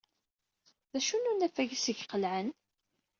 [0.91, 2.49] D acu n unafag ayseg qelɛen?